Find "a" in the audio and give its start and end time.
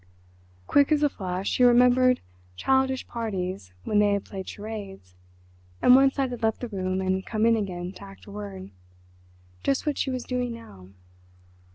1.03-1.09, 8.25-8.31